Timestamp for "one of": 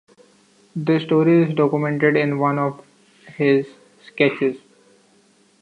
2.39-2.83